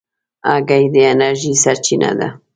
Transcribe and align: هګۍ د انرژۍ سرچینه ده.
هګۍ 0.49 0.83
د 0.93 0.95
انرژۍ 1.11 1.53
سرچینه 1.63 2.11
ده. 2.19 2.27